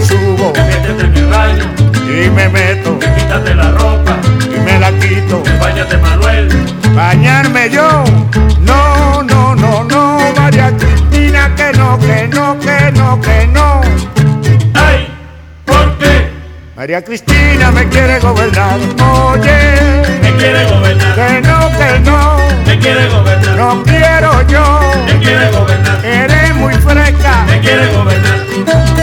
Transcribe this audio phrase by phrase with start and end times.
[0.00, 0.52] subo.
[0.54, 1.64] Métete en el baño
[2.06, 2.98] y me meto.
[2.98, 5.42] Quítate la ropa y me la quito.
[5.60, 6.48] Bañate Manuel.
[6.94, 8.04] Bañarme yo.
[8.60, 13.80] No, no, no, no, María Cristina, que no, que no, que no, que no.
[14.74, 15.08] ¡Ay!
[15.64, 16.30] ¿Por qué?
[16.76, 18.78] María Cristina me quiere gobernar.
[19.00, 21.14] Oye, me quiere gobernar.
[21.14, 22.36] Que no, que no.
[22.66, 23.56] Me quiere gobernar.
[23.56, 24.80] No quiero yo.
[25.06, 26.04] Me quiere gobernar.
[26.04, 27.44] Eres muy fresca.
[27.46, 29.01] Me quiere gobernar.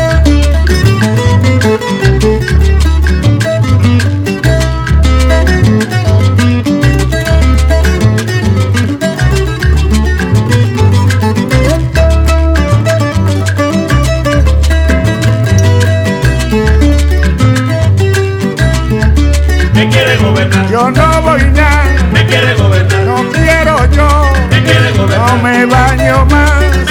[19.74, 20.70] Me quiere gobernar.
[20.70, 21.84] Yo no voy nada.
[22.12, 23.00] Me quiere gobernar.
[23.06, 24.32] No quiero yo.
[24.50, 25.30] Me quiere gobernar.
[25.30, 26.89] No me baño más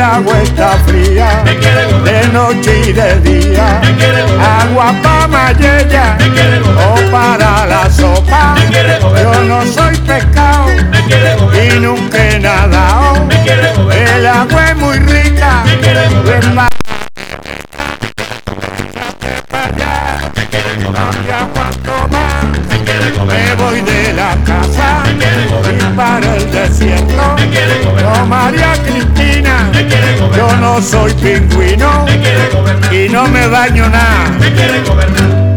[0.00, 1.42] agua está fría,
[2.04, 3.80] de noche y de día.
[4.60, 6.16] Agua para mayella
[6.76, 8.54] o para la sopa.
[9.22, 10.66] Yo no soy pescado
[11.54, 13.28] y nunca he nadado.
[13.92, 15.64] El agua es muy rica.
[30.70, 32.94] No soy pingüino Me quiere gobernar.
[32.94, 34.30] y no me baño nada.
[34.38, 35.50] Me quiere gobernar.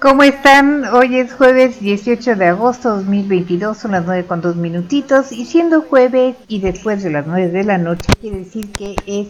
[0.00, 0.84] ¿Cómo están?
[0.84, 5.82] Hoy es jueves 18 de agosto 2022, son las 9 con 2 minutitos y siendo
[5.82, 9.28] jueves y después de las 9 de la noche quiere decir que es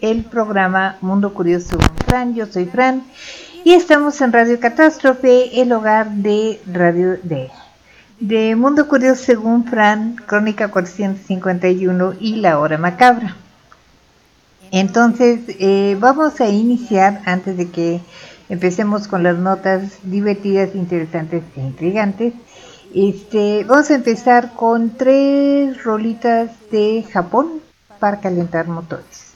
[0.00, 3.04] el programa Mundo Curioso con Fran, yo soy Fran
[3.64, 7.50] y estamos en Radio Catástrofe, el hogar de Radio de,
[8.20, 13.36] de Mundo Curioso según Fran, Crónica 451 y La Hora Macabra.
[14.70, 18.00] Entonces, eh, vamos a iniciar antes de que
[18.48, 22.34] empecemos con las notas divertidas, interesantes e intrigantes.
[22.94, 27.60] Este, vamos a empezar con tres rolitas de Japón
[27.98, 29.27] para calentar motores.「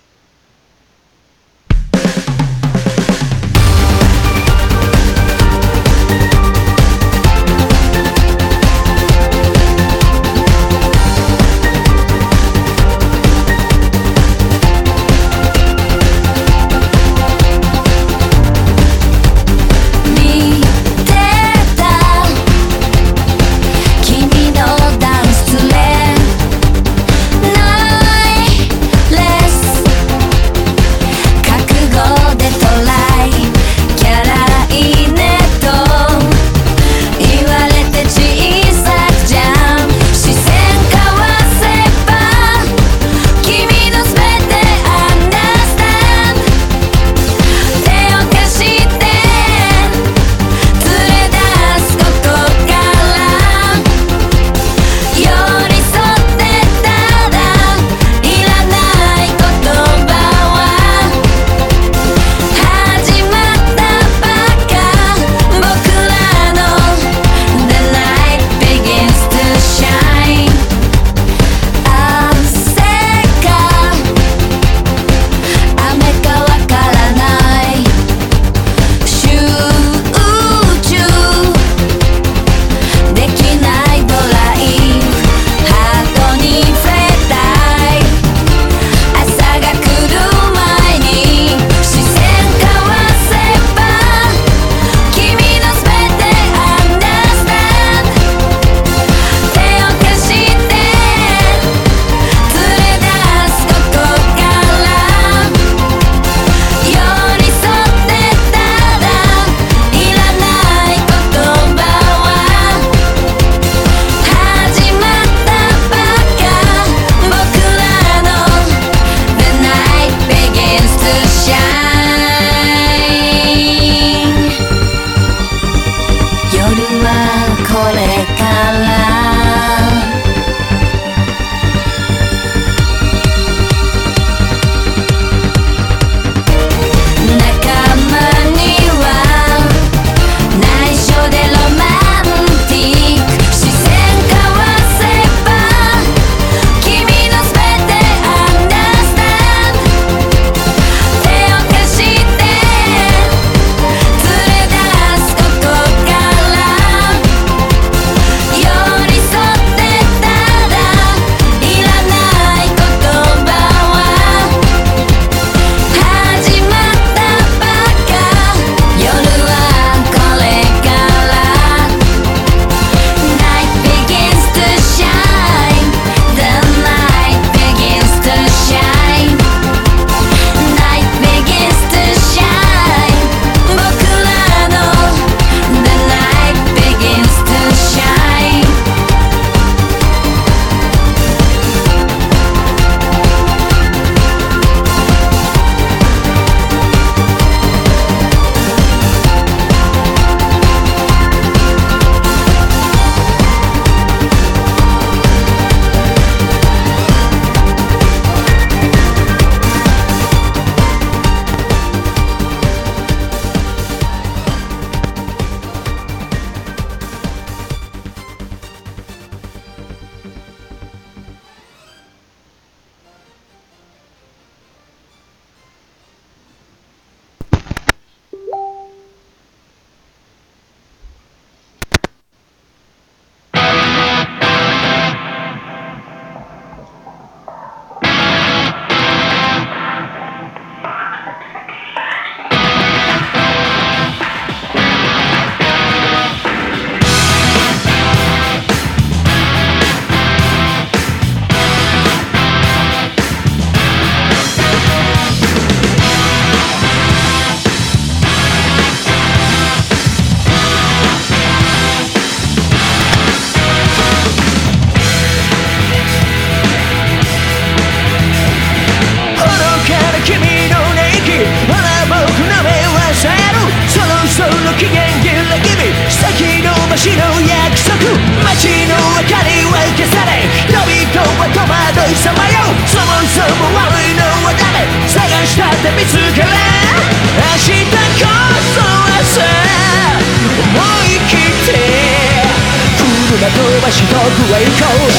[293.43, 294.15] な飛ばし遠く
[294.55, 295.11] へ行こう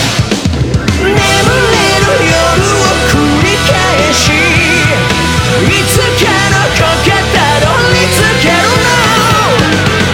[1.04, 2.40] 眠れる夜
[2.72, 8.88] を繰り返しいつかのこけたどり着けるの。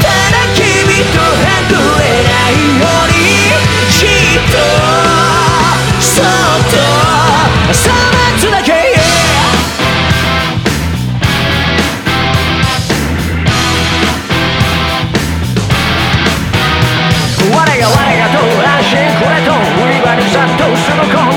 [0.02, 0.66] ただ君
[1.14, 2.90] とはぐれないよ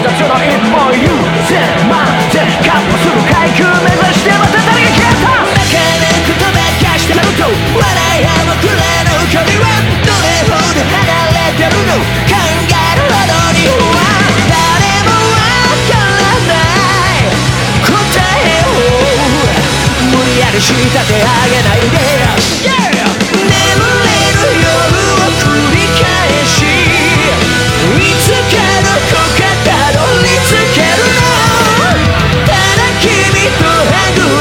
[0.02, 1.06] する混雑の一歩優
[1.46, 9.70] 先待ってカップする階級目指してまた誰が消えた泣かぬことばかしてると笑いは僕らの距離は
[10.02, 14.02] どれほど離れてるの考えるほどには
[14.50, 15.46] 誰もわ
[15.86, 17.30] からない
[17.86, 17.94] 答
[18.42, 18.74] えを
[20.10, 21.94] 無理やり仕立て上げないで、
[22.66, 23.06] yeah!
[23.32, 24.81] 眠れる夜
[33.41, 34.13] 君とは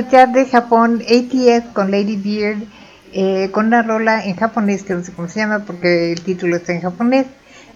[0.00, 2.62] Escuchar de Japón ATS con Lady Beard,
[3.12, 6.56] eh, con una rola en japonés que no sé cómo se llama porque el título
[6.56, 7.26] está en japonés.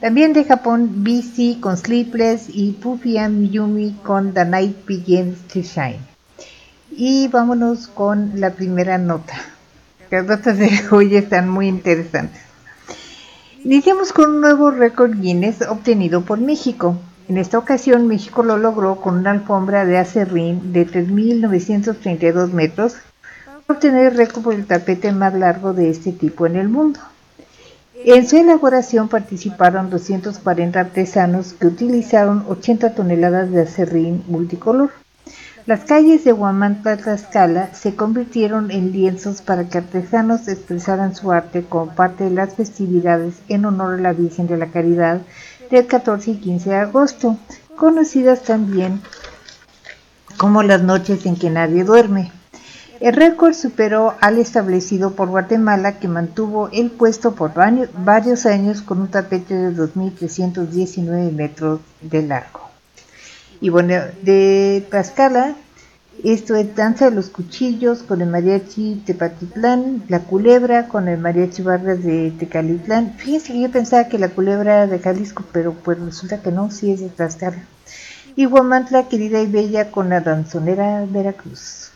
[0.00, 5.60] También de Japón BC con Sleepless y Puffy and Yumi con The Night Begins to
[5.60, 5.98] Shine.
[6.96, 9.34] Y vámonos con la primera nota.
[10.10, 12.40] Las notas de hoy están muy interesantes.
[13.64, 16.96] Iniciamos con un nuevo récord Guinness obtenido por México.
[17.26, 22.96] En esta ocasión México lo logró con una alfombra de acerrín de 3.932 metros
[23.66, 27.00] para obtener el récord por el tapete más largo de este tipo en el mundo.
[28.04, 34.90] En su elaboración participaron 240 artesanos que utilizaron 80 toneladas de acerrín multicolor.
[35.64, 41.64] Las calles de Huamantla, Tlaxcala se convirtieron en lienzos para que artesanos expresaran su arte
[41.66, 45.22] como parte de las festividades en honor a la Virgen de la Caridad
[45.70, 47.38] del 14 y 15 de agosto,
[47.76, 49.00] conocidas también
[50.36, 52.32] como las noches en que nadie duerme.
[53.00, 59.00] El récord superó al establecido por Guatemala, que mantuvo el puesto por varios años con
[59.00, 62.60] un tapete de 2.319 metros de largo.
[63.60, 65.54] Y bueno, de Tlaxcala,
[66.22, 71.62] esto es Danza de los Cuchillos con el mariachi Tepatitlán, La Culebra con el mariachi
[71.62, 73.14] Vargas de Tecalitlán.
[73.18, 76.92] Fíjense que yo pensaba que La Culebra de Jalisco, pero pues resulta que no, sí
[76.92, 77.64] es de Tlaxcala.
[78.36, 81.90] Y Guamantla, querida y bella, con la danzonera Veracruz.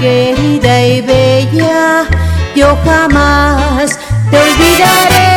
[0.00, 2.04] Querida y bella,
[2.54, 3.98] yo jamás
[4.30, 5.35] te olvidaré.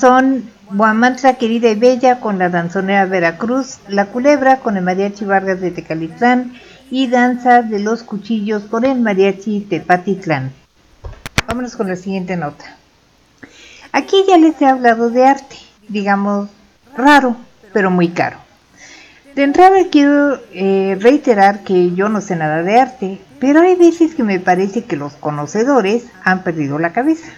[0.00, 5.60] Danzón Guamantla querida y bella con la danzonera Veracruz, La Culebra con el mariachi Vargas
[5.60, 6.52] de Tecalitlán
[6.88, 10.52] y Danza de los Cuchillos con el mariachi Tepatitlán.
[11.48, 12.76] Vámonos con la siguiente nota.
[13.90, 15.56] Aquí ya les he hablado de arte,
[15.88, 16.48] digamos
[16.96, 17.34] raro,
[17.72, 18.36] pero muy caro.
[19.34, 24.14] De entrada quiero eh, reiterar que yo no sé nada de arte, pero hay veces
[24.14, 27.32] que me parece que los conocedores han perdido la cabeza.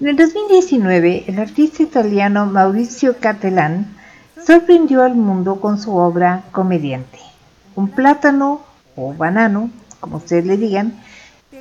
[0.00, 3.96] En el 2019, el artista italiano Maurizio Cattelan
[4.46, 7.18] sorprendió al mundo con su obra Comediante,
[7.74, 8.60] un plátano
[8.94, 10.92] o banano, como ustedes le digan,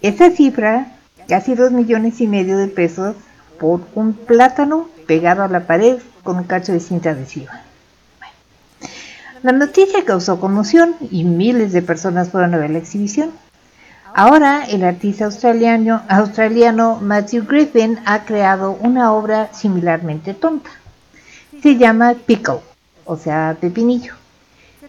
[0.00, 0.96] esa cifra,
[1.28, 3.14] casi 2 millones y medio de pesos
[3.60, 7.62] por un plátano pegado a la pared con un cacho de cinta adhesiva.
[9.42, 13.30] La noticia causó conmoción y miles de personas fueron a ver la exhibición.
[14.14, 20.70] Ahora el artista australiano, australiano Matthew Griffin ha creado una obra similarmente tonta.
[21.62, 22.60] Se llama Pickle,
[23.04, 24.14] o sea, pepinillo.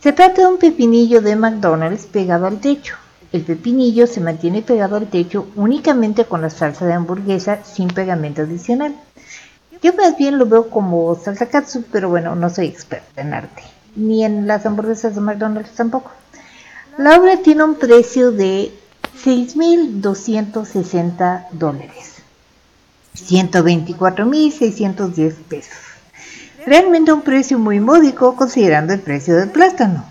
[0.01, 2.95] Se trata de un pepinillo de McDonald's pegado al techo.
[3.31, 8.41] El pepinillo se mantiene pegado al techo únicamente con la salsa de hamburguesa sin pegamento
[8.41, 8.95] adicional.
[9.81, 13.63] Yo más bien lo veo como salsa katsu, pero bueno, no soy experta en arte,
[13.95, 16.11] ni en las hamburguesas de McDonald's tampoco.
[16.97, 18.73] La obra tiene un precio de
[19.23, 22.15] 6.260 dólares,
[23.15, 25.77] 124.610 pesos.
[26.65, 30.03] Realmente un precio muy módico considerando el precio del plátano.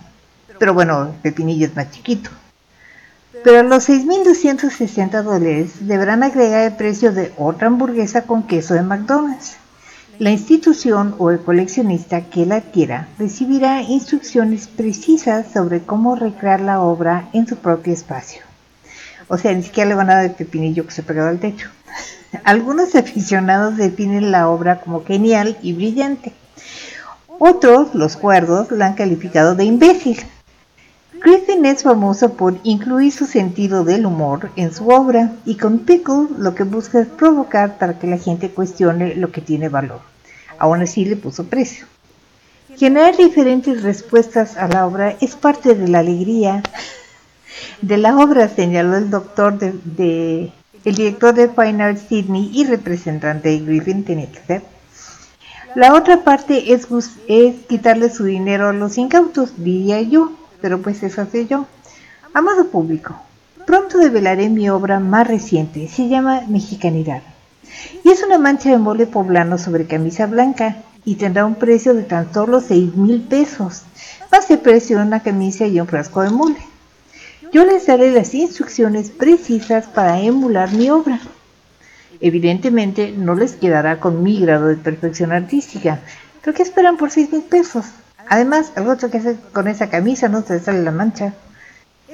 [0.58, 2.30] Pero bueno, el pepinillo es más chiquito.
[3.44, 9.56] Pero los 6.260 dólares deberán agregar el precio de otra hamburguesa con queso de McDonald's.
[10.18, 16.80] La institución o el coleccionista que la adquiera recibirá instrucciones precisas sobre cómo recrear la
[16.80, 18.42] obra en su propio espacio.
[19.28, 21.70] O sea, ni siquiera le van a dar el pepinillo que se pegado al techo.
[22.44, 26.32] Algunos aficionados definen la obra como genial y brillante.
[27.38, 30.18] Otros, los cuerdos, la han calificado de imbécil.
[31.20, 36.28] Griffin es famoso por incluir su sentido del humor en su obra y con Pickle
[36.38, 40.00] lo que busca es provocar para que la gente cuestione lo que tiene valor.
[40.58, 41.86] Aún así le puso precio.
[42.76, 46.62] Generar diferentes respuestas a la obra es parte de la alegría
[47.82, 50.52] de la obra, señaló el doctor de,
[50.84, 54.62] el director de Fine Arts Sydney y representante de Griffin tenía que ser.
[55.74, 56.86] La otra parte es,
[57.28, 61.66] es quitarle su dinero a los incautos, diría yo, pero pues eso hace yo.
[62.34, 63.20] Amado público,
[63.66, 67.22] pronto develaré mi obra más reciente, se llama Mexicanidad.
[68.04, 72.02] Y es una mancha de mole poblano sobre camisa blanca y tendrá un precio de
[72.02, 73.82] tan solo 6 mil pesos,
[74.30, 76.58] más el precio de una camisa y un frasco de mole.
[77.52, 81.18] Yo les daré las instrucciones precisas para emular mi obra.
[82.20, 86.00] Evidentemente no les quedará con mi grado de perfección artística,
[86.42, 87.86] pero ¿qué esperan por 6 mil pesos?
[88.28, 91.34] Además, algo otro que hacer con esa camisa no se le sale la mancha.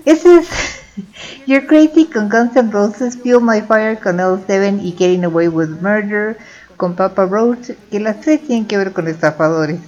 [0.05, 0.49] Ese es
[1.47, 5.81] You're Crazy con Guns N' Roses, Feel My Fire con L7 y Getting Away with
[5.81, 6.37] Murder
[6.77, 9.81] con Papa Roach, que las tres tienen que ver con estafadores.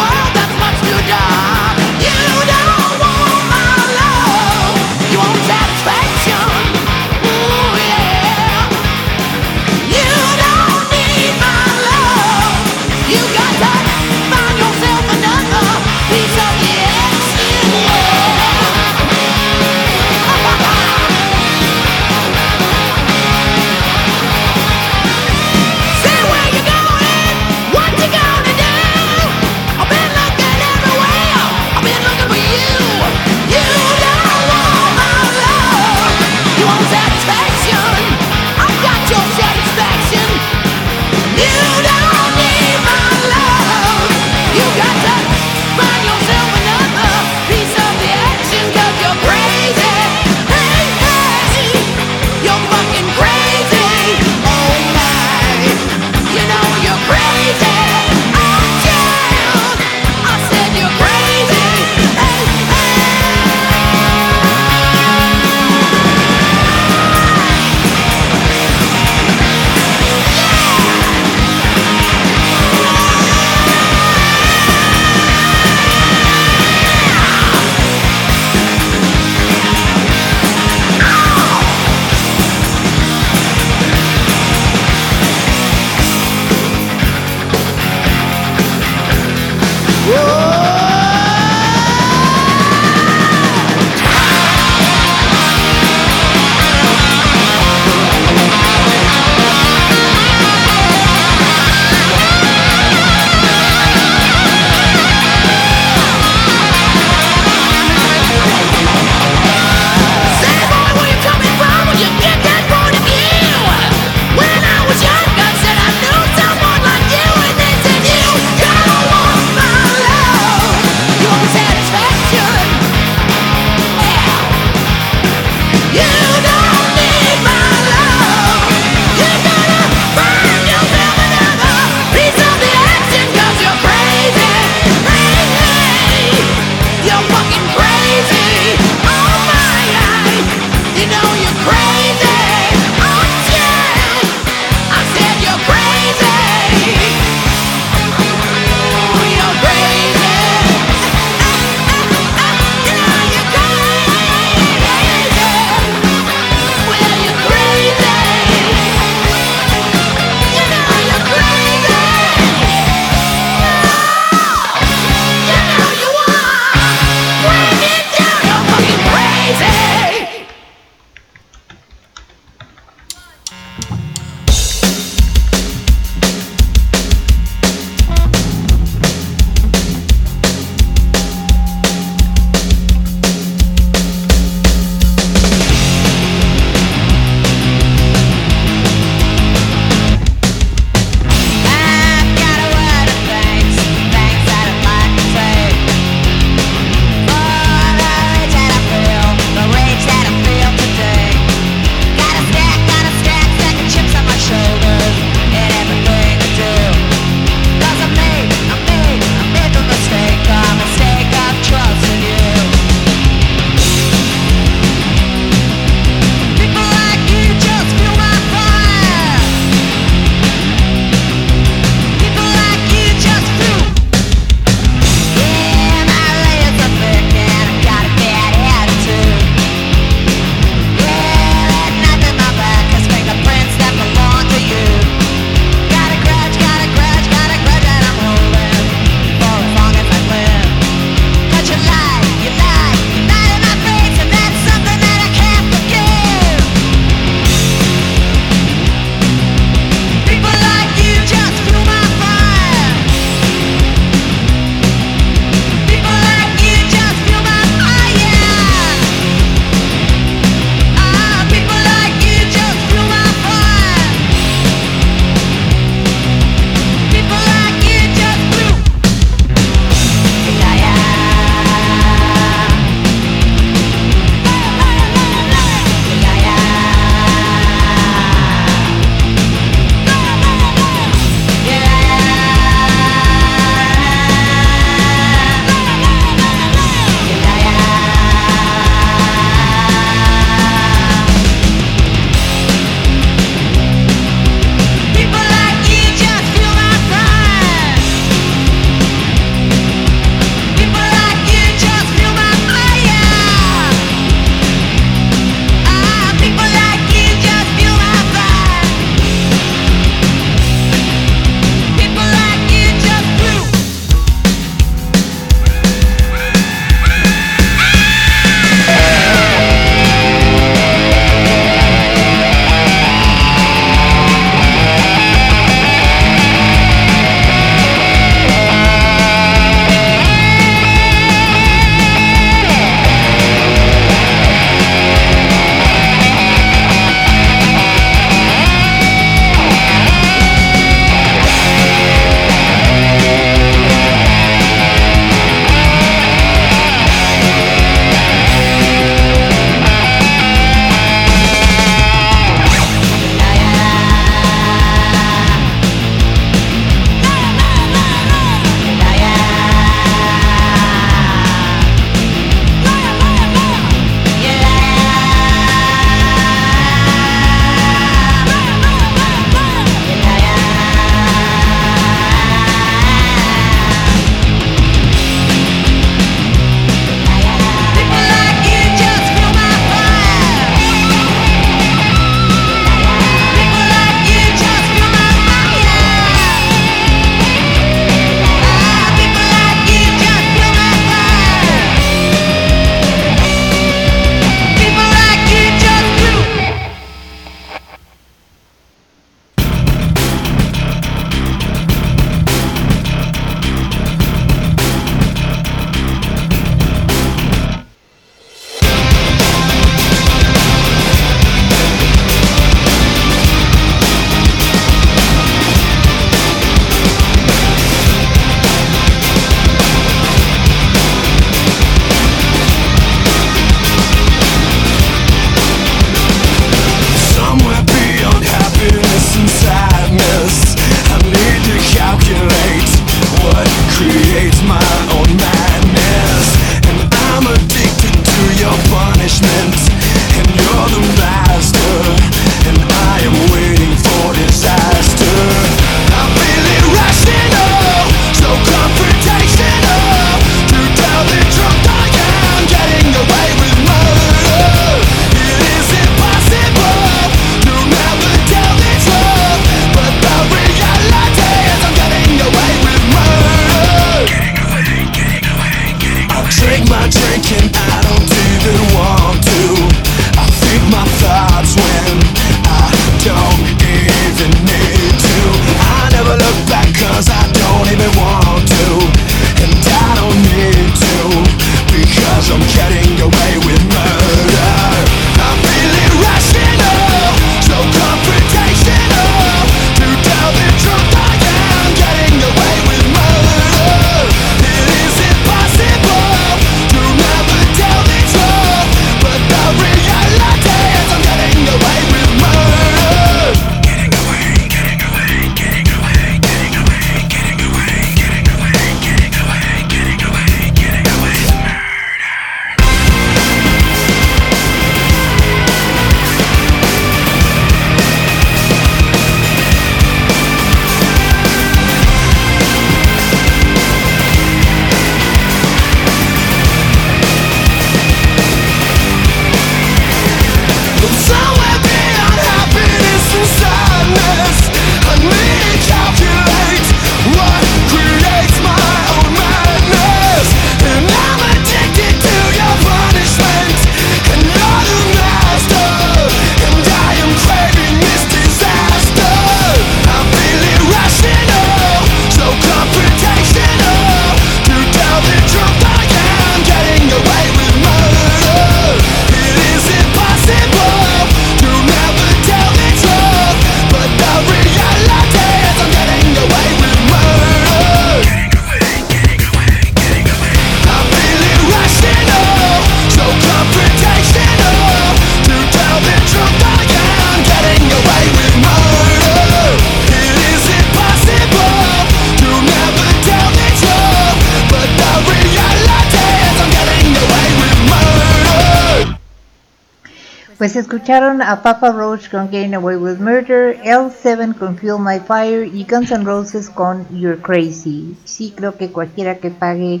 [590.64, 595.66] Pues escucharon a Papa Roach con Getting Away with Murder, L7 con Feel My Fire
[595.66, 598.16] y Guns N' Roses con You're Crazy.
[598.24, 600.00] Sí, creo que cualquiera que pague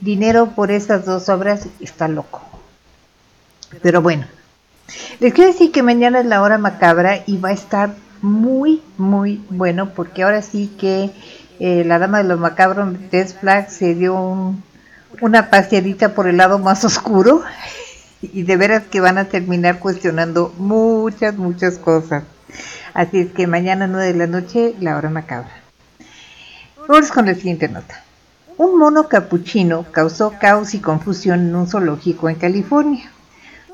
[0.00, 2.40] dinero por estas dos obras está loco.
[3.82, 4.26] Pero bueno,
[5.18, 7.90] les quiero decir que mañana es la hora macabra y va a estar
[8.22, 11.10] muy, muy bueno porque ahora sí que
[11.58, 14.62] eh, la dama de los macabros, Tess Black, se dio un-
[15.20, 17.42] una paseadita por el lado más oscuro
[18.22, 22.24] y de veras que van a terminar cuestionando muchas, muchas cosas.
[22.94, 25.52] Así es que mañana 9 de la noche, la hora macabra.
[26.88, 28.02] Vamos con la siguiente nota.
[28.56, 33.10] Un mono capuchino causó caos y confusión en un zoológico en California.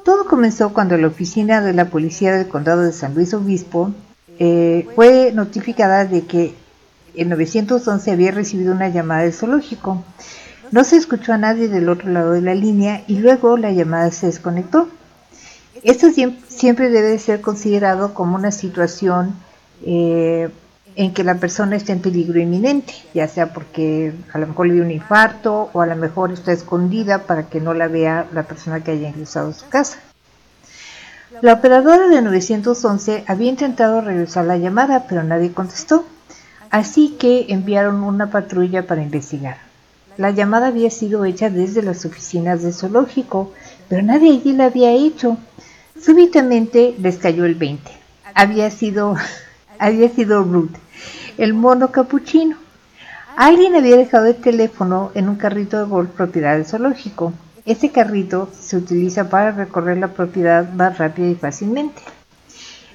[0.04, 3.92] Todo comenzó cuando la oficina de la policía del condado de San Luis Obispo
[4.38, 6.54] eh, fue notificada de que
[7.14, 10.04] en 911 había recibido una llamada del zoológico.
[10.74, 14.10] No se escuchó a nadie del otro lado de la línea y luego la llamada
[14.10, 14.88] se desconectó.
[15.84, 19.36] Esto siem- siempre debe ser considerado como una situación
[19.86, 20.50] eh,
[20.96, 24.74] en que la persona está en peligro inminente, ya sea porque a lo mejor le
[24.74, 28.42] dio un infarto o a lo mejor está escondida para que no la vea la
[28.42, 29.98] persona que haya ingresado a su casa.
[31.40, 36.04] La operadora de 911 había intentado regresar la llamada, pero nadie contestó,
[36.70, 39.58] así que enviaron una patrulla para investigar.
[40.16, 43.52] La llamada había sido hecha desde las oficinas del zoológico,
[43.88, 45.38] pero nadie allí la había hecho.
[46.00, 47.90] Súbitamente les cayó el 20.
[48.34, 49.16] Había sido,
[49.78, 50.76] había sido Ruth,
[51.36, 52.56] el mono capuchino.
[53.36, 57.32] Alguien había dejado el teléfono en un carrito de golf propiedad del zoológico.
[57.66, 62.02] Ese carrito se utiliza para recorrer la propiedad más rápida y fácilmente.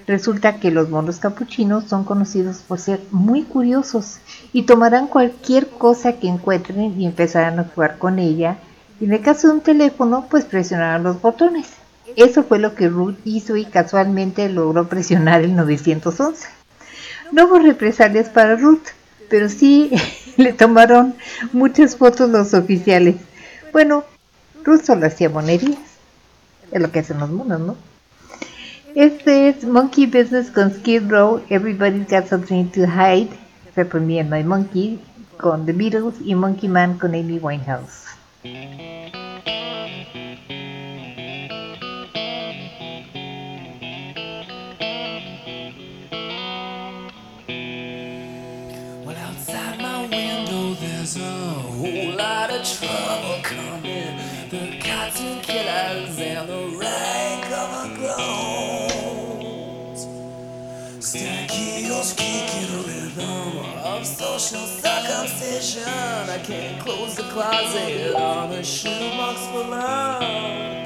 [0.09, 4.17] Resulta que los monos capuchinos son conocidos por ser muy curiosos
[4.51, 8.57] y tomarán cualquier cosa que encuentren y empezarán a jugar con ella.
[8.99, 11.67] En el caso de un teléfono, pues presionarán los botones.
[12.15, 16.47] Eso fue lo que Ruth hizo y casualmente logró presionar el 911.
[17.31, 18.87] No hubo represalias para Ruth,
[19.29, 19.91] pero sí
[20.37, 21.13] le tomaron
[21.53, 23.17] muchas fotos los oficiales.
[23.71, 24.05] Bueno,
[24.63, 25.77] Ruth solo hacía monerías.
[26.71, 27.89] Es lo que hacen los monos, ¿no?
[28.95, 33.29] Este es Monkey Business con Skid Row, Everybody's Got Something to Hide,
[33.67, 34.99] except for me and my monkey,
[35.37, 38.07] con The Beatles y Monkey Man con Amy Winehouse.
[49.05, 54.17] Well, outside my window, there's a whole lot of trouble coming.
[54.49, 57.18] The cartoon killers and the rank
[64.19, 65.87] social circumcision.
[65.87, 70.78] I can't close the closet on a shoebox full of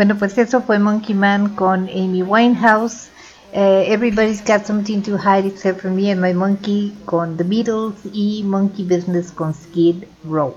[0.00, 3.10] Bueno, pues eso fue Monkey Man con Amy Winehouse.
[3.52, 7.96] Eh, Everybody's Got Something to Hide Except for Me and My Monkey con The Beatles
[8.10, 10.54] y Monkey Business con Skid Row.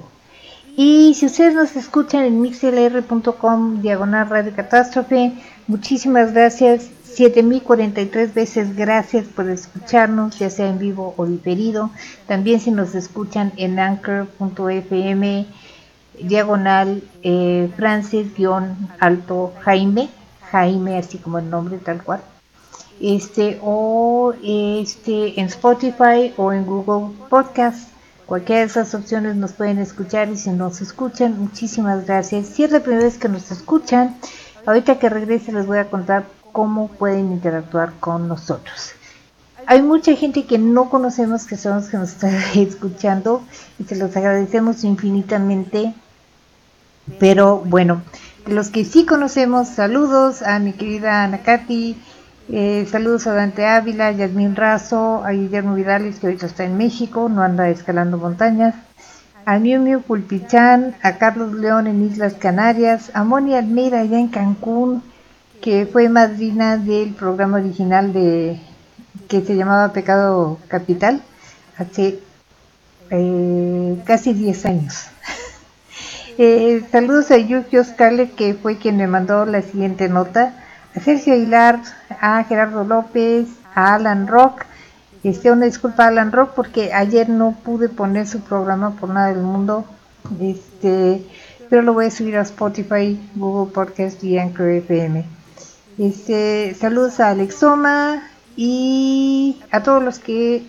[0.77, 5.33] Y si ustedes nos escuchan en mixlr.com diagonal radio catástrofe,
[5.67, 6.89] muchísimas gracias.
[7.03, 11.89] 7043 veces gracias por escucharnos, ya sea en vivo o diferido.
[12.27, 15.47] También si nos escuchan en anchor.fm
[16.19, 20.09] diagonal eh, Francis-alto Jaime,
[20.51, 22.21] Jaime así como el nombre tal cual.
[23.01, 27.89] Este o este en Spotify o en Google Podcast.
[28.25, 32.47] Cualquiera de esas opciones nos pueden escuchar y si nos escuchan, muchísimas gracias.
[32.47, 34.15] Si es la primera vez que nos escuchan,
[34.65, 38.93] ahorita que regrese les voy a contar cómo pueden interactuar con nosotros.
[39.65, 43.43] Hay mucha gente que no conocemos que son los que nos están escuchando
[43.79, 45.93] y se los agradecemos infinitamente.
[47.19, 48.01] Pero bueno,
[48.45, 51.97] los que sí conocemos, saludos a mi querida Ana Katy,
[52.49, 57.29] eh, saludos a Dante Ávila, Yasmín Razo, a Guillermo Vidales que ahorita está en México,
[57.29, 58.75] no anda escalando montañas,
[59.45, 64.29] a Miu Miu Pulpichán, a Carlos León en Islas Canarias, a Moni Almeida allá en
[64.29, 65.03] Cancún,
[65.61, 68.59] que fue madrina del programa original de
[69.27, 71.21] que se llamaba Pecado Capital
[71.77, 72.19] hace
[73.09, 75.07] eh, casi 10 años.
[76.37, 80.53] Eh, saludos a Yuki Oscarle, que fue quien me mandó la siguiente nota.
[80.95, 81.79] A Sergio Aguilar,
[82.19, 84.65] a Gerardo López, a Alan Rock.
[85.23, 89.27] Este, una disculpa a Alan Rock porque ayer no pude poner su programa por nada
[89.27, 89.85] del mundo.
[90.41, 91.23] Este,
[91.69, 95.25] pero lo voy a subir a Spotify, Google Podcast y Anchor FM.
[95.99, 98.23] Este, saludos a Alexoma
[98.55, 100.63] y a todos los que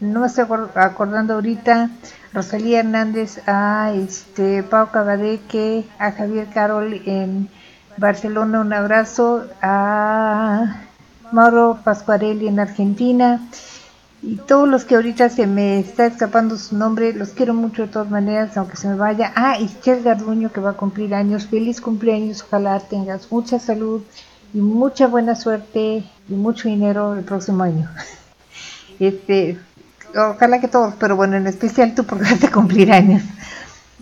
[0.00, 1.90] no me estoy acordando ahorita.
[2.32, 7.48] Rosalía Hernández, a este Pau Cabadeque, a Javier Carol en
[7.98, 10.82] Barcelona, un abrazo, a
[11.30, 13.40] Mauro Pascuarelli en Argentina
[14.22, 17.88] y todos los que ahorita se me está escapando su nombre, los quiero mucho de
[17.88, 19.32] todas maneras, aunque se me vaya.
[19.34, 24.02] Ah, Chel Garduño que va a cumplir años, feliz cumpleaños, ojalá tengas mucha salud
[24.54, 27.90] y mucha buena suerte y mucho dinero el próximo año.
[29.00, 29.58] Este,
[30.14, 33.22] ojalá que todos, pero bueno, en especial tú porque vas a cumplir años.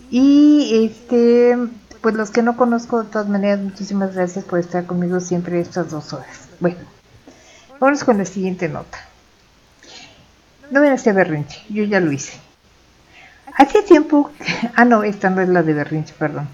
[0.09, 1.57] Y este,
[2.01, 5.89] pues los que no conozco, de todas maneras, muchísimas gracias por estar conmigo siempre estas
[5.89, 6.49] dos horas.
[6.59, 6.79] Bueno,
[7.79, 8.97] vamos con la siguiente nota.
[10.69, 12.33] No me hacer berrinche, yo ya lo hice.
[13.55, 14.31] Hace tiempo,
[14.75, 16.47] ah no, esta no es la de berrinche, perdón.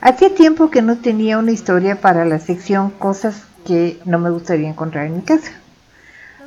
[0.00, 4.68] Hacía tiempo que no tenía una historia para la sección cosas que no me gustaría
[4.68, 5.52] encontrar en mi casa.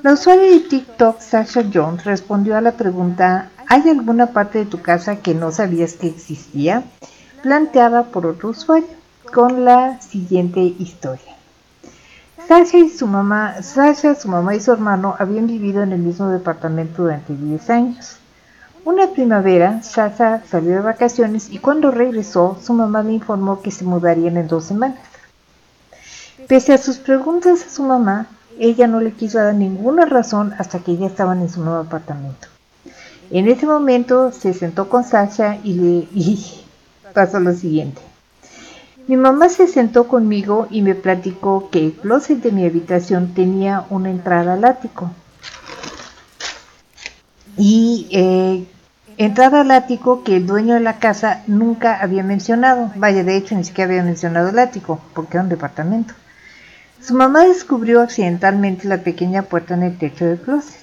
[0.06, 4.80] La usuaria de TikTok, Sasha Jones, respondió a la pregunta ¿Hay alguna parte de tu
[4.84, 6.84] casa que no sabías que existía?
[7.42, 8.88] planteada por otro usuario,
[9.34, 11.34] con la siguiente historia.
[12.48, 16.30] Sasha y su mamá, Sasha, su mamá y su hermano habían vivido en el mismo
[16.30, 18.18] departamento durante 10 años.
[18.84, 23.84] Una primavera, Sasha salió de vacaciones y cuando regresó, su mamá le informó que se
[23.84, 25.00] mudarían en dos semanas.
[26.48, 28.28] Pese a sus preguntas a su mamá,
[28.60, 32.48] ella no le quiso dar ninguna razón hasta que ya estaban en su nuevo apartamento.
[33.32, 36.08] En ese momento se sentó con Sasha y le
[37.14, 38.02] pasó lo siguiente.
[39.08, 43.86] Mi mamá se sentó conmigo y me platicó que el closet de mi habitación tenía
[43.92, 45.12] una entrada al ático.
[47.56, 48.66] Y eh,
[49.18, 52.92] entrada al ático que el dueño de la casa nunca había mencionado.
[52.96, 56.16] Vaya, de hecho ni siquiera había mencionado el ático, porque era un departamento.
[57.06, 60.82] Su mamá descubrió accidentalmente la pequeña puerta en el techo del closet,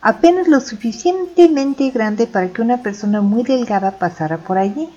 [0.00, 4.88] apenas lo suficientemente grande para que una persona muy delgada pasara por allí.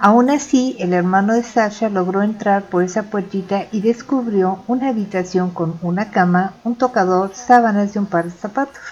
[0.00, 5.50] Aún así, el hermano de Sasha logró entrar por esa puertita y descubrió una habitación
[5.50, 8.82] con una cama, un tocador, sábanas y un par de zapatos.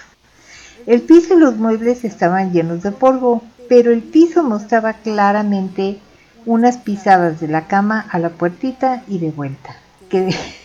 [0.87, 5.99] El piso y los muebles estaban llenos de polvo, pero el piso mostraba claramente
[6.47, 9.75] unas pisadas de la cama a la puertita y de vuelta.
[10.09, 10.35] Que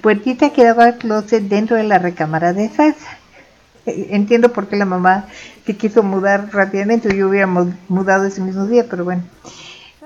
[0.00, 3.18] puertita que daba al closet dentro de la recámara de Sasha.
[3.84, 5.26] Entiendo por qué la mamá
[5.66, 9.22] se quiso mudar rápidamente, yo hubiera mudado ese mismo día, pero bueno.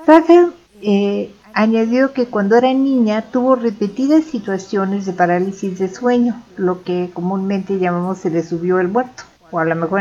[0.06, 0.50] Sasha
[0.82, 7.10] eh, añadió que cuando era niña tuvo repetidas situaciones de parálisis de sueño, lo que
[7.12, 10.00] comúnmente llamamos se le subió el muerto, o a lo mejor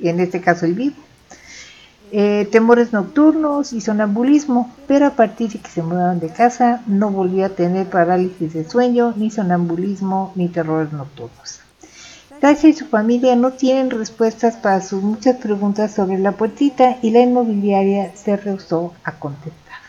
[0.00, 0.96] en este caso el vivo.
[2.12, 7.10] Eh, temores nocturnos y sonambulismo, pero a partir de que se mudaron de casa no
[7.10, 11.60] volvió a tener parálisis de sueño, ni sonambulismo, ni terrores nocturnos.
[12.40, 17.10] Sasha y su familia no tienen respuestas para sus muchas preguntas sobre la puertita y
[17.10, 19.80] la inmobiliaria se rehusó a contestar.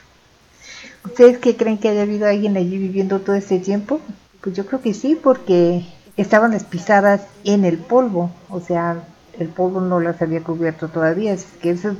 [1.05, 3.99] ¿Ustedes qué creen que haya habido alguien allí viviendo todo este tiempo?
[4.41, 9.03] Pues yo creo que sí, porque estaban las pisadas en el polvo, o sea,
[9.39, 11.97] el polvo no las había cubierto todavía, así que eso es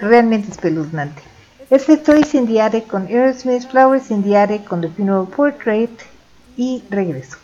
[0.00, 1.22] realmente espeluznante.
[1.70, 5.90] Este estoy Incendiare con Aerosmith, Flowers Incendiare con The Funeral Portrait
[6.56, 7.38] y regreso.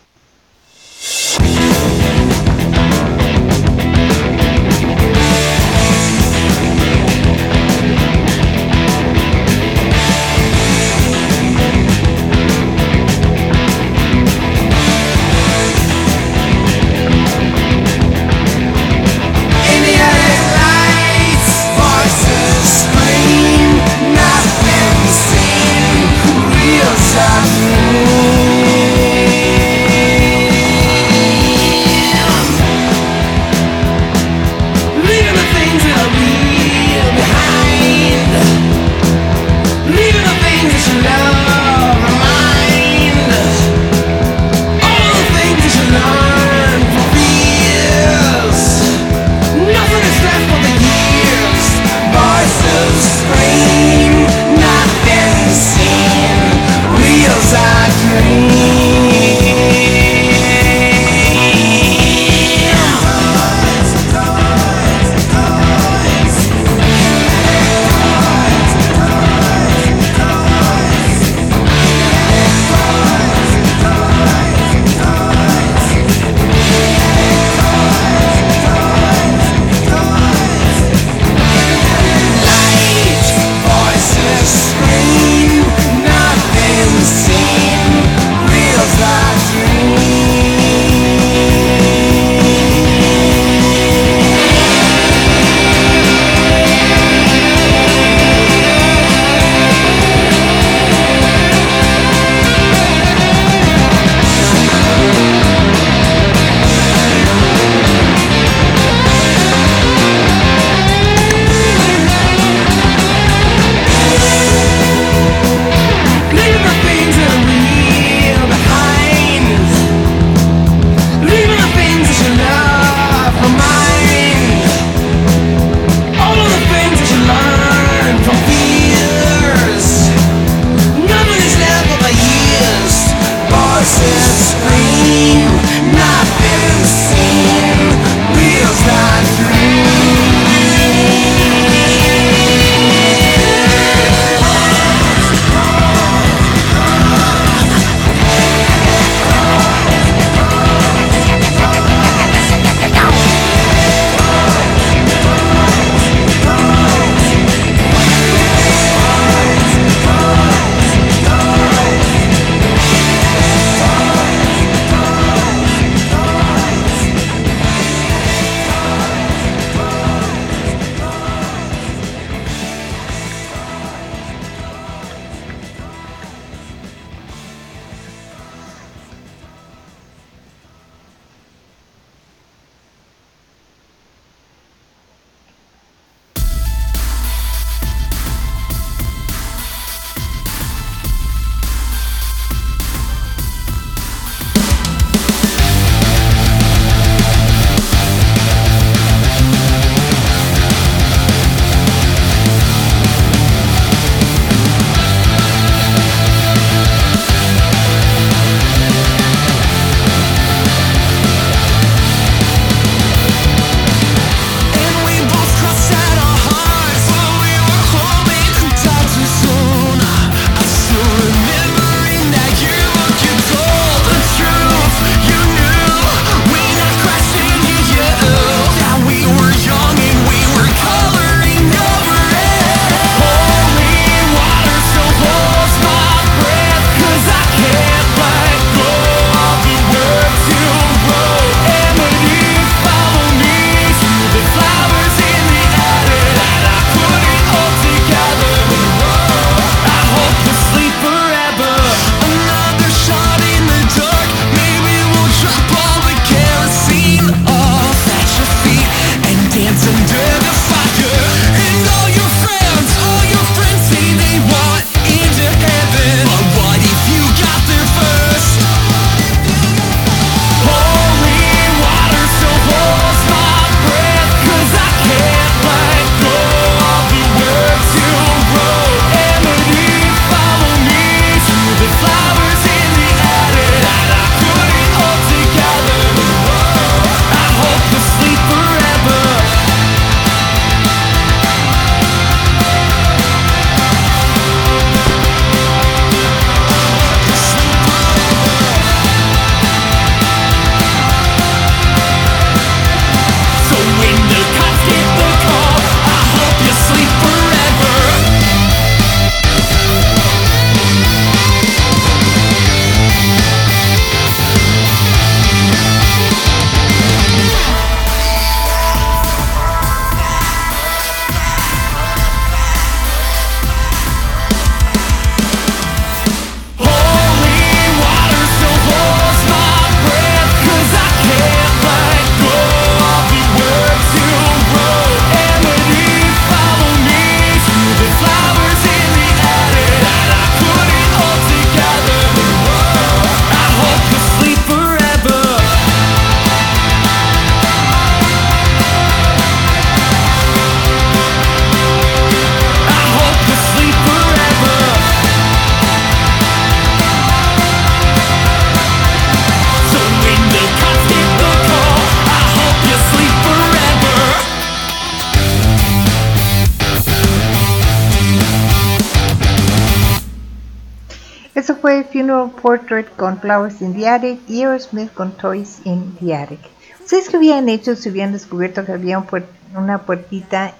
[372.61, 376.59] Portrait con Flowers in the Attic y Aerosmith con Toys in the Attic.
[377.01, 379.45] ¿Ustedes qué habían hecho si hubieran descubierto que había un puer-
[379.75, 380.73] una puertita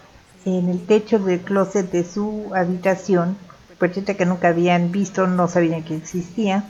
[0.45, 3.37] en el techo del closet de su habitación?
[3.77, 6.65] Puertita que nunca habían visto, no sabían que existía.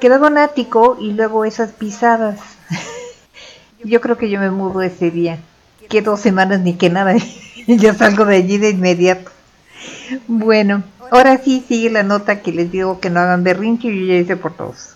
[0.00, 2.38] Quedaba un ático y luego esas pisadas.
[3.84, 5.38] Yo creo que yo me mudo ese día.
[5.88, 7.14] Que dos semanas ni que nada.
[7.66, 9.30] ya salgo de allí de inmediato.
[10.26, 14.06] Bueno, ahora sí sigue la nota que les digo que no hagan berrinche y yo
[14.06, 14.94] ya hice por todos.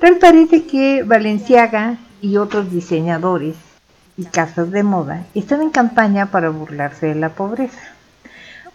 [0.00, 3.56] Tal parece que Valenciaga y otros diseñadores
[4.16, 7.80] y casas de moda están en campaña para burlarse de la pobreza.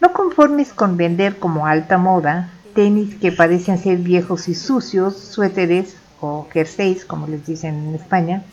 [0.01, 5.95] No conformes con vender como alta moda tenis que parecen ser viejos y sucios, suéteres
[6.19, 8.43] o jerseys, como les dicen en España,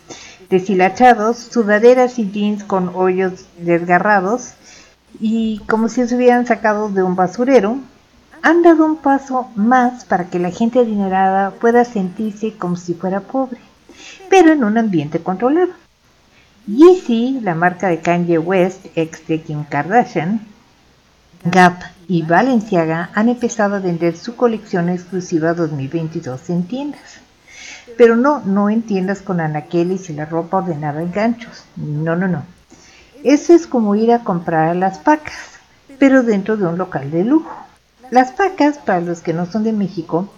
[0.49, 4.55] deshilachados, sudaderas y jeans con hoyos desgarrados
[5.21, 7.79] y como si se hubieran sacado de un basurero,
[8.43, 13.21] han dado un paso más para que la gente adinerada pueda sentirse como si fuera
[13.21, 13.61] pobre,
[14.29, 15.73] pero en un ambiente controlado.
[16.67, 20.41] Yeezy, la marca de Kanye West, ex de Kim Kardashian,
[21.45, 27.19] Gap y Balenciaga han empezado a vender su colección exclusiva 2022 en tiendas.
[27.99, 31.65] Pero no, no en tiendas con anaqueles y la ropa ordenada en ganchos.
[31.77, 32.45] No, no, no.
[33.25, 35.37] Eso es como ir a comprar a las pacas,
[35.99, 37.55] pero dentro de un local de lujo.
[38.11, 40.29] Las pacas, para los que no son de México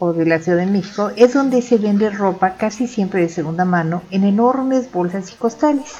[0.00, 3.64] o de la Ciudad de México, es donde se vende ropa casi siempre de segunda
[3.64, 5.94] mano en enormes bolsas y costales.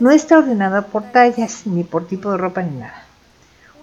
[0.00, 3.04] No está ordenada por tallas, ni por tipo de ropa, ni nada.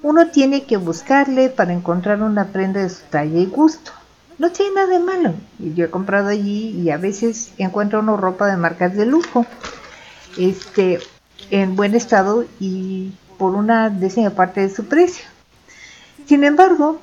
[0.03, 3.91] Uno tiene que buscarle para encontrar una prenda de su talla y gusto.
[4.39, 5.33] No tiene nada de malo.
[5.57, 9.45] Yo he comprado allí y a veces encuentro una ropa de marcas de lujo.
[10.37, 10.99] Este,
[11.49, 15.25] en buen estado y por una décima parte de su precio.
[16.27, 16.99] Sin embargo,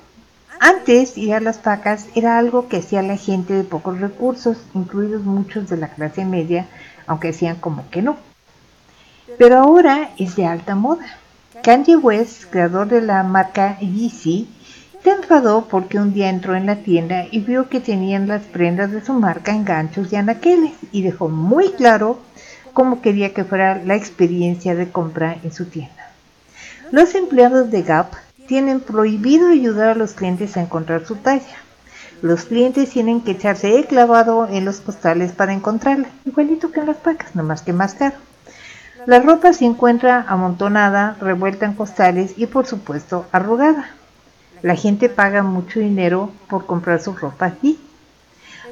[0.61, 5.23] antes ir a las pacas era algo que hacía la gente de pocos recursos, incluidos
[5.23, 6.67] muchos de la clase media,
[7.07, 8.17] aunque hacían como que no.
[9.37, 11.07] Pero ahora es de alta moda.
[11.63, 14.49] Kanye West, creador de la marca Yeezy,
[15.03, 18.91] se enfadó porque un día entró en la tienda y vio que tenían las prendas
[18.91, 22.19] de su marca en ganchos y anaqueles y dejó muy claro
[22.79, 26.13] cómo quería que fuera la experiencia de compra en su tienda.
[26.93, 28.13] Los empleados de Gap
[28.47, 31.57] tienen prohibido ayudar a los clientes a encontrar su talla.
[32.23, 36.87] Los clientes tienen que echarse el clavado en los costales para encontrarla, igualito que en
[36.87, 38.15] las pacas, no más que más caro.
[39.07, 43.91] La ropa se encuentra amontonada, revuelta en costales y por supuesto arrugada.
[44.63, 47.77] La gente paga mucho dinero por comprar su ropa allí.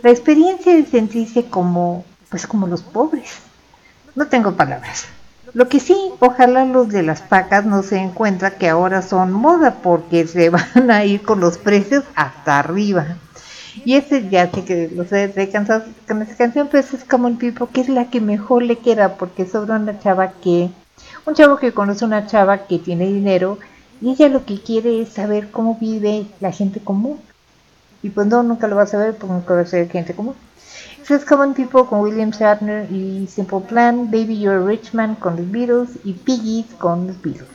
[0.04, 3.45] La experiencia de sentirse como, pues como los pobres.
[4.16, 5.04] No tengo palabras.
[5.52, 9.30] Lo que sí, ojalá los de las pacas no se den cuenta que ahora son
[9.30, 13.18] moda porque se van a ir con los precios hasta arriba.
[13.84, 17.28] Y ese ya sé que los he cansado con esa canción, pero esa es como
[17.28, 20.70] el People, que es la que mejor le queda porque es sobre una chava que,
[21.26, 23.58] un chavo que conoce una chava que tiene dinero
[24.00, 27.20] y ella lo que quiere es saber cómo vive la gente común.
[28.02, 30.34] Y pues no, nunca lo va a saber porque nunca va a ser gente común.
[31.08, 35.36] Eso Common People con William Shatner y Simple Plan, Baby You're a Rich Man con
[35.36, 37.46] los Beatles y Piggies con los Beatles.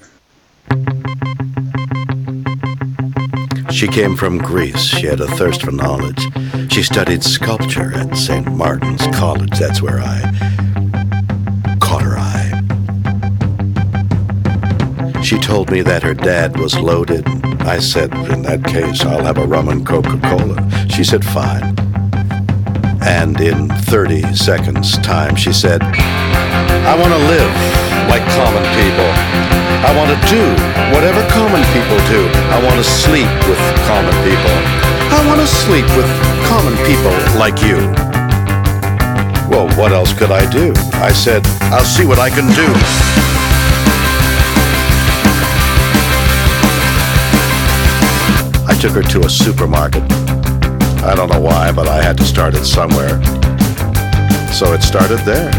[3.70, 4.82] She came from Greece.
[4.82, 6.26] She had a thirst for knowledge.
[6.72, 8.50] She studied sculpture at St.
[8.54, 9.60] Martin's College.
[9.60, 10.22] That's where I
[11.82, 12.52] caught her eye.
[15.22, 17.28] She told me that her dad was loaded.
[17.68, 20.88] I said, in that case, I'll have a rum and Coca Cola.
[20.90, 21.76] She said, fine.
[23.02, 27.52] And in 30 seconds' time, she said, I want to live
[28.10, 29.10] like common people.
[29.82, 30.44] I want to do
[30.94, 32.22] whatever common people do.
[32.54, 33.58] I want to sleep with
[33.90, 34.56] common people.
[35.10, 36.06] I want to sleep with
[36.46, 37.78] common people like you.
[39.50, 40.72] Well, what else could I do?
[41.02, 42.68] I said, I'll see what I can do.
[48.68, 50.21] I took her to a supermarket.
[51.04, 53.22] I don't know why, but I had to start it somewhere.
[54.54, 55.52] So it started there.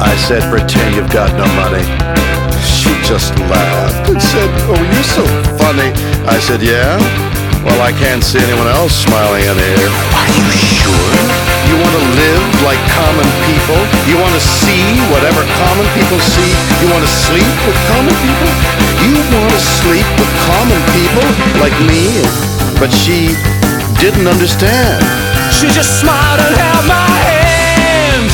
[0.00, 1.82] I said, pretend you've got no money.
[2.62, 5.24] She just laughed and said, oh, you're so
[5.58, 5.90] funny.
[6.28, 7.27] I said, yeah?
[7.66, 9.90] Well, I can't see anyone else smiling in here.
[10.14, 11.14] Are you sure?
[11.66, 13.80] You want to live like common people?
[14.06, 16.52] You want to see whatever common people see?
[16.78, 18.50] You want to sleep with common people?
[19.04, 21.26] You want to sleep with common people
[21.58, 22.22] like me?
[22.78, 23.34] But she
[23.98, 25.02] didn't understand.
[25.50, 28.30] She just smiled and held my hand.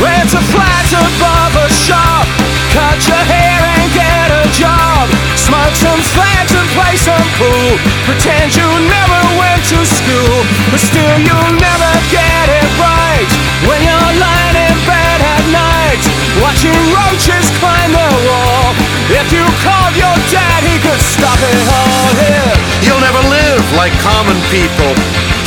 [0.00, 2.24] Went to flat above a shop.
[2.72, 5.27] Cut your hair and get a a job.
[5.48, 7.80] Smoke some fags and play some pool.
[8.04, 13.30] Pretend you never went to school, but still you'll never get it right.
[13.64, 16.04] When you're lying in bed at night,
[16.44, 18.76] watching roaches climb the wall.
[19.08, 22.52] If you called your dad, he could stop it all here.
[22.84, 24.92] You'll never live like common people.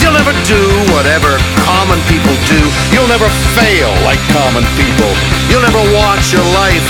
[0.02, 0.62] You'll never do
[0.98, 2.58] whatever common people do.
[2.90, 5.14] You'll never fail like common people.
[5.46, 6.90] You'll never watch your life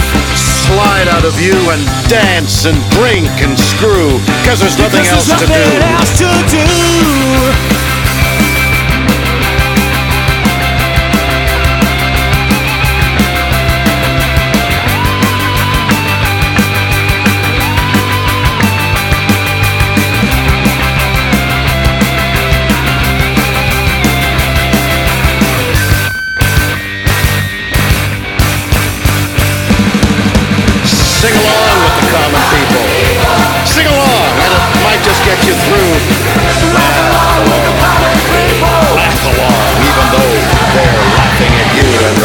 [0.68, 4.20] slide out of you and dance and drink and screw.
[4.46, 5.90] Cause there's nothing Because else there's to nothing do.
[5.96, 6.30] else to
[7.86, 7.91] do.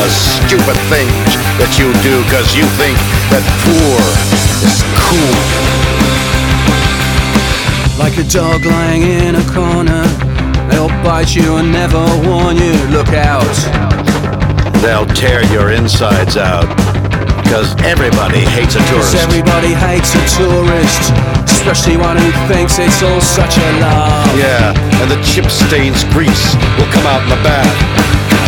[0.06, 2.94] The stupid things that you do because you think
[3.34, 3.98] that poor
[4.62, 5.42] is cool.
[7.98, 10.06] Like a dog lying in a corner,
[10.70, 12.78] they'll bite you and never warn you.
[12.94, 13.50] Look out.
[14.78, 16.70] They'll tear your insides out
[17.42, 19.26] because everybody hates a Cause tourist.
[19.26, 21.02] everybody hates a tourist,
[21.50, 24.38] especially one who thinks it's all such a lie.
[24.38, 24.70] Yeah,
[25.02, 28.05] and the chip stains grease will come out in the bath.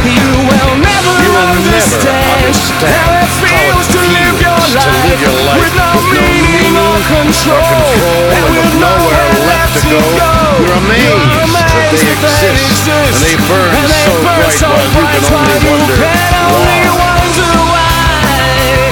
[0.08, 4.72] You will never You will never understand, understand how it feels to live your feels
[4.72, 5.60] to life, live your life.
[5.60, 8.32] with no with no or control, or control.
[8.32, 10.32] and and with nowhere left to go.
[10.64, 15.68] You're amazed that they exist, and they burn and they so bright so while you
[15.92, 18.88] can only wonder why.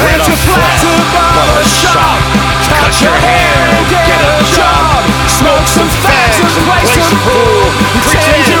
[0.00, 2.16] Rent a a flat to flat, barber shop,
[2.64, 7.64] cut your hair and get a job, smoke some fags and play some pool.
[8.04, 8.60] Pretend you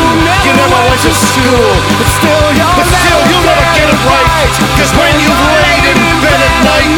[0.56, 1.68] never went to school,
[2.00, 4.52] but still you'll But still, you'll never get it right.
[4.80, 6.90] Cause when you've laid in bed at night,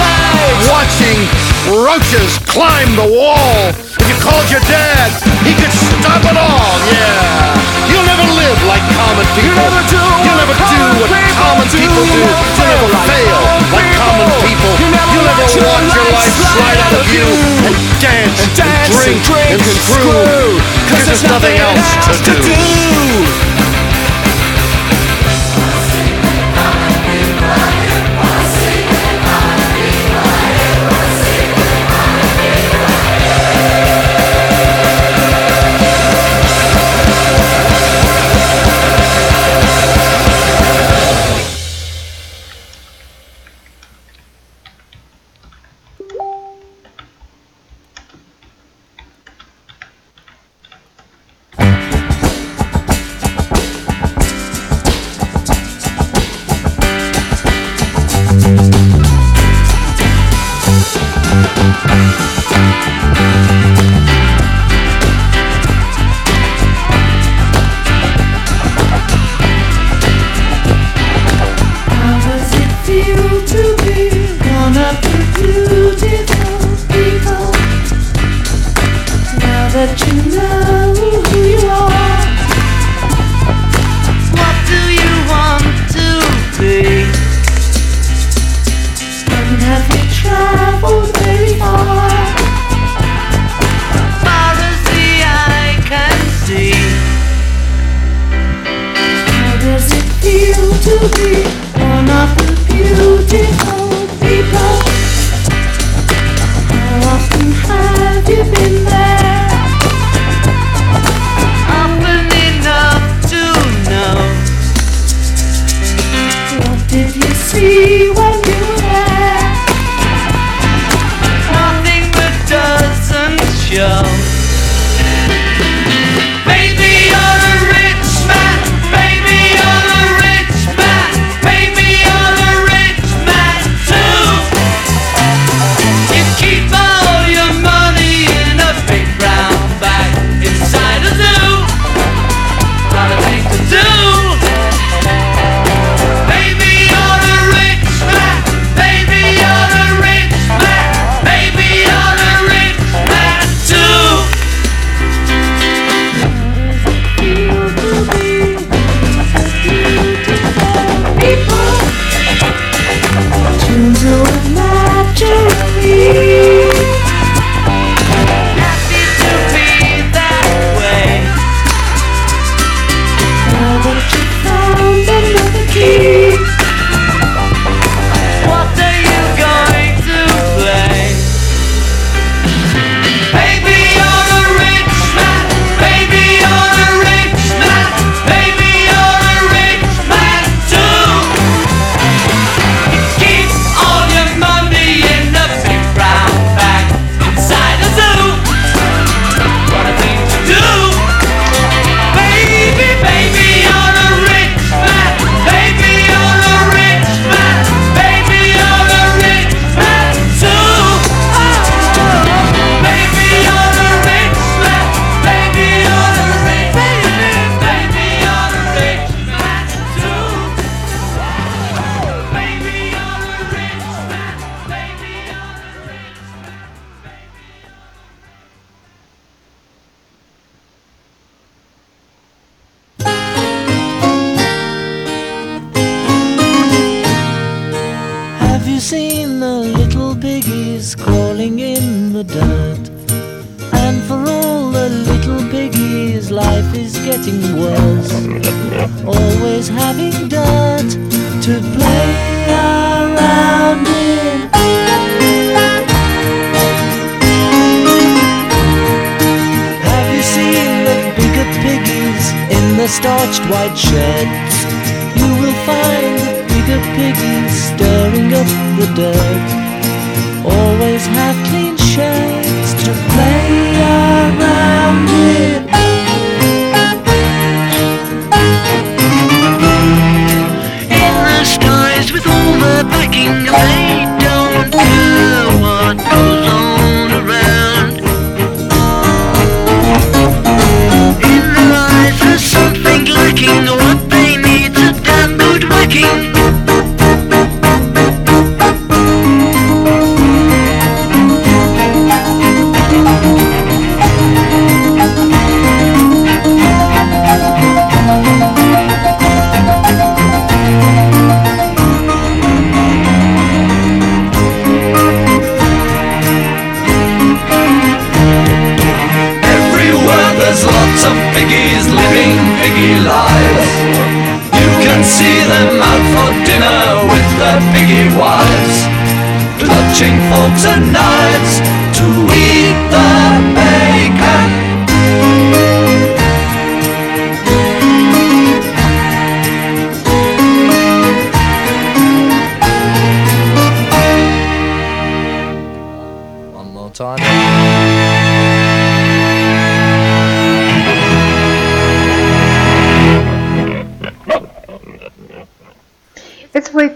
[0.71, 1.19] watching
[1.67, 3.75] roaches climb the wall,
[4.23, 5.11] you called your dad,
[5.43, 7.59] he could stop it all, yeah.
[7.91, 9.59] You'll never live like common people.
[9.59, 12.23] never do You'll never do what common people do.
[12.23, 13.41] You'll never fail
[13.75, 14.71] like common people.
[14.79, 17.27] You You'll never watch your life slide out of you
[17.67, 20.55] and dance and dance and drink drink and screw.
[20.87, 21.91] Cause there's nothing else
[22.23, 23.62] to do.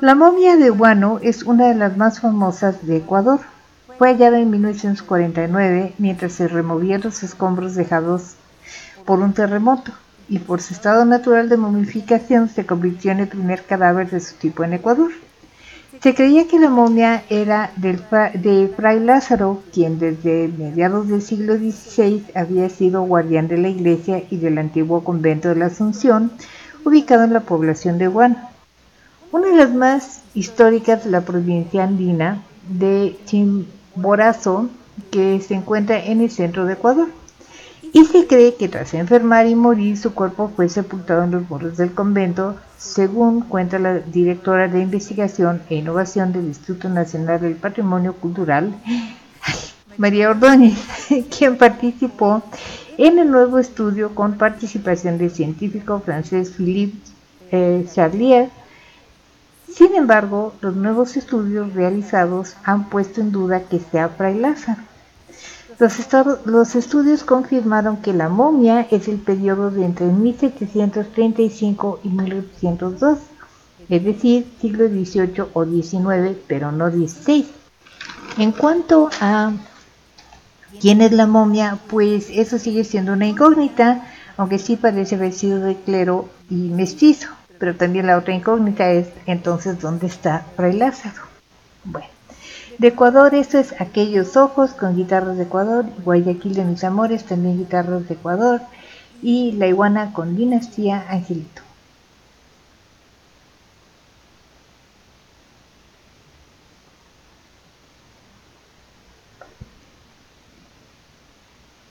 [0.00, 3.40] La momia de Huano es una de las más famosas de Ecuador.
[3.98, 8.34] Fue hallada en 1949 mientras se removían los escombros dejados
[9.04, 9.92] por un terremoto
[10.30, 14.36] y por su estado natural de momificación se convirtió en el primer cadáver de su
[14.36, 15.10] tipo en Ecuador.
[16.00, 22.24] Se creía que la momia era de Fray Lázaro, quien desde mediados del siglo XVI
[22.36, 26.30] había sido guardián de la iglesia y del antiguo convento de la Asunción,
[26.84, 28.36] ubicado en la población de Huano.
[29.32, 34.70] Una de las más históricas de la provincia andina de Chimborazo,
[35.10, 37.08] que se encuentra en el centro de Ecuador
[37.92, 41.76] y se cree que tras enfermar y morir su cuerpo fue sepultado en los muros
[41.76, 48.14] del convento, según cuenta la directora de investigación e innovación del Instituto Nacional del Patrimonio
[48.14, 48.74] Cultural,
[49.96, 50.78] María Ordóñez,
[51.36, 52.42] quien participó
[52.96, 56.98] en el nuevo estudio con participación del científico francés Philippe
[57.50, 58.50] eh, Charlier.
[59.72, 64.40] Sin embargo, los nuevos estudios realizados han puesto en duda que sea Fray.
[66.44, 73.18] Los, estudios confirmaron que la momia es el periodo de entre 1735 y 1802,
[73.88, 77.46] es decir, siglo XVIII o XIX, pero no XVI.
[78.36, 79.52] En cuanto a
[80.82, 85.60] quién es la momia, pues eso sigue siendo una incógnita, aunque sí parece haber sido
[85.60, 87.28] de clero y mestizo.
[87.58, 91.22] Pero también la otra incógnita es entonces dónde está Fray Lázaro.
[91.84, 92.19] Bueno,
[92.80, 97.58] de Ecuador esto es Aquellos Ojos con guitarras de Ecuador, Guayaquil de mis amores también
[97.58, 98.62] guitarras de Ecuador
[99.20, 101.60] y La Iguana con Dinastía Angelito.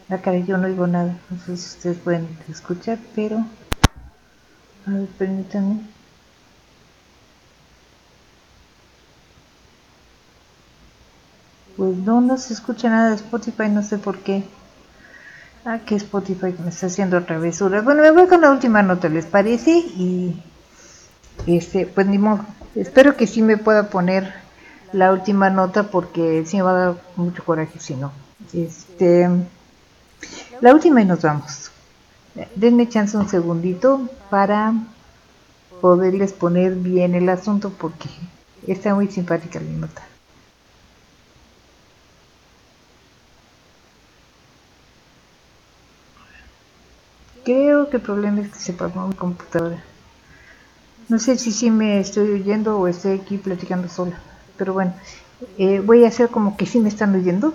[0.07, 3.45] La cara yo no oigo nada, no sé si ustedes pueden escuchar, pero
[4.87, 5.98] a ver, permítanme.
[11.79, 14.43] Pues no, no se escucha nada de Spotify, no sé por qué.
[15.63, 17.85] Ah, que Spotify me está haciendo travesuras.
[17.85, 19.71] Bueno, me voy con la última nota, ¿les parece?
[19.71, 20.43] Y
[21.47, 22.45] este, pues ni modo.
[22.75, 24.33] Espero que sí me pueda poner
[24.91, 28.11] la última nota porque sí me va a dar mucho coraje si no.
[28.51, 29.29] Este,
[30.59, 31.71] la última y nos vamos.
[32.55, 34.73] Denme chance un segundito para
[35.79, 38.09] poderles poner bien el asunto porque
[38.67, 40.01] está muy simpática la nota.
[47.49, 49.83] Creo que el problema es que se apagó mi computadora.
[51.07, 54.19] No sé si sí me estoy oyendo o estoy aquí platicando sola.
[54.55, 54.93] Pero bueno,
[55.57, 57.51] eh, voy a hacer como que sí me están oyendo.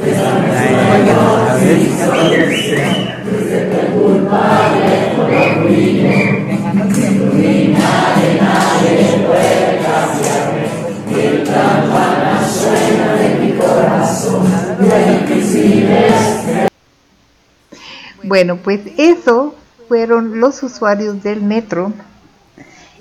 [18.25, 19.55] Bueno, pues eso
[19.89, 21.93] fueron los usuarios del metro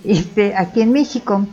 [0.03, 1.45] este, aquí en México.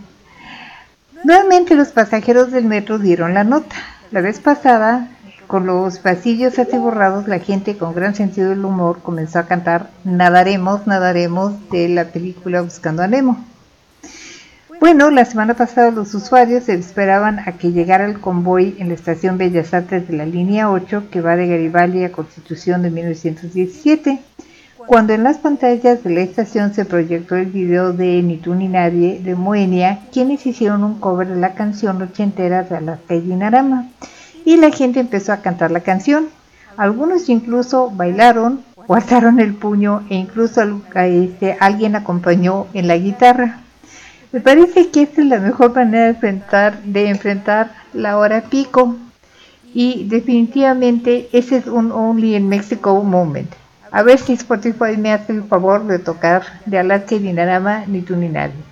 [1.25, 3.77] Nuevamente los pasajeros del metro dieron la nota.
[4.11, 5.09] La vez pasada,
[5.47, 10.87] con los pasillos atiborrados, la gente con gran sentido del humor comenzó a cantar Nadaremos,
[10.87, 13.45] nadaremos de la película Buscando a Nemo.
[14.81, 19.37] Bueno, la semana pasada los usuarios esperaban a que llegara el convoy en la estación
[19.37, 24.23] Bellas Artes de la línea 8 que va de Garibaldi a Constitución de 1917,
[24.87, 28.69] cuando en las pantallas de la estación se proyectó el video de Ni tú ni
[28.69, 33.89] nadie de Moenia, quienes hicieron un cover de la canción ochentera de Alaska y Dinarama,
[34.45, 36.29] y la gente empezó a cantar la canción.
[36.77, 40.63] Algunos incluso bailaron, guardaron el puño e incluso
[40.95, 43.61] este, alguien acompañó en la guitarra.
[44.33, 48.97] Me parece que esta es la mejor manera de enfrentar, de enfrentar la hora pico.
[49.75, 53.51] Y definitivamente ese es un Only in Mexico moment.
[53.93, 58.03] A ver si Spotify me hace el favor de tocar de Alaska y Dinarama, ni
[58.03, 58.70] tú ni nadie.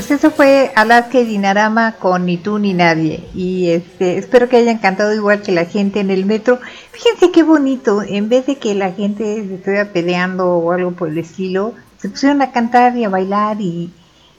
[0.00, 3.28] Pues eso fue Alaska y Dinarama con Ni tú ni nadie.
[3.34, 6.58] Y este, espero que hayan cantado igual que la gente en el metro.
[6.90, 8.00] Fíjense qué bonito.
[8.02, 12.08] En vez de que la gente se estuviera peleando o algo por el estilo, se
[12.08, 13.60] pusieron a cantar y a bailar.
[13.60, 13.92] Y,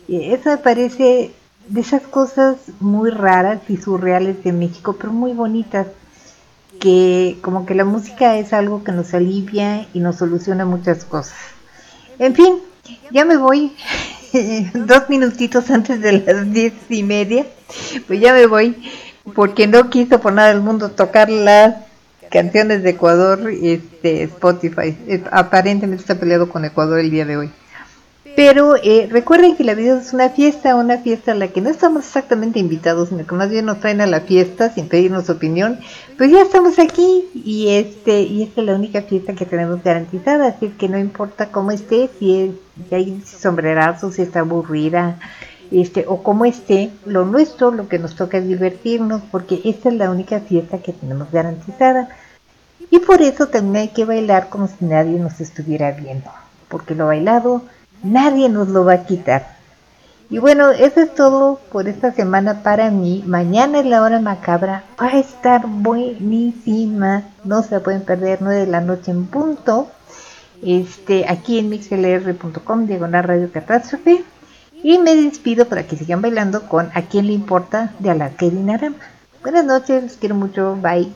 [0.07, 1.31] y eso me parece
[1.67, 5.85] de esas cosas muy raras y surreales de México, pero muy bonitas.
[6.79, 11.37] Que como que la música es algo que nos alivia y nos soluciona muchas cosas.
[12.17, 12.55] En fin,
[13.11, 13.73] ya me voy.
[14.73, 17.45] Dos minutitos antes de las diez y media.
[18.07, 18.75] Pues ya me voy.
[19.35, 21.75] Porque no quiso por nada del mundo tocar las
[22.31, 24.97] canciones de Ecuador este, Spotify.
[25.31, 27.51] Aparentemente está peleado con Ecuador el día de hoy.
[28.35, 31.69] Pero eh, recuerden que la vida es una fiesta, una fiesta a la que no
[31.69, 35.79] estamos exactamente invitados, sino que más bien nos traen a la fiesta sin pedirnos opinión.
[36.17, 40.47] Pues ya estamos aquí y este y esta es la única fiesta que tenemos garantizada,
[40.47, 42.51] así que no importa cómo esté, si, es,
[42.87, 45.19] si hay sombrerazos, si está aburrida,
[45.69, 49.95] este o cómo esté, lo nuestro, lo que nos toca es divertirnos, porque esta es
[49.95, 52.09] la única fiesta que tenemos garantizada.
[52.89, 56.29] Y por eso también hay que bailar como si nadie nos estuviera viendo,
[56.69, 57.63] porque lo bailado
[58.03, 59.61] nadie nos lo va a quitar.
[60.31, 63.21] Y bueno, eso es todo por esta semana para mí.
[63.27, 64.85] Mañana es la hora macabra.
[64.99, 67.23] Va a estar buenísima.
[67.43, 69.89] No se la pueden perder, 9 de la noche en punto.
[70.63, 74.23] Este, aquí en mixlr.com, diagonal radio catástrofe.
[74.83, 78.09] Y me despido para que sigan bailando con A quién le importa de
[78.39, 78.95] y Dinarama.
[79.41, 80.77] Buenas noches, los quiero mucho.
[80.81, 81.11] Bye.